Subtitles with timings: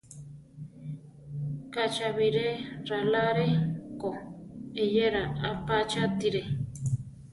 [1.73, 2.47] Ka cha biré
[2.89, 3.47] raláre
[4.01, 4.09] ko;
[4.81, 6.41] eyéra apachátire.